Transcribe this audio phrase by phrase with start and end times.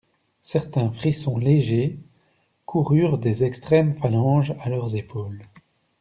[0.41, 1.99] Certains frissons légers
[2.65, 5.43] coururent des extrêmes phalanges à leurs épaules.